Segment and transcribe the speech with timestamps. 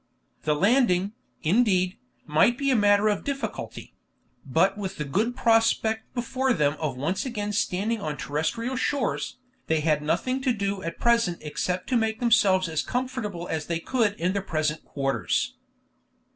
[0.45, 1.13] The landing,
[1.43, 3.93] indeed, might be a matter of difficulty;
[4.43, 9.37] but with the good prospect before them of once again standing on terrestrial shores,
[9.67, 13.79] they had nothing to do at present except to make themselves as comfortable as they
[13.79, 15.53] could in their present quarters.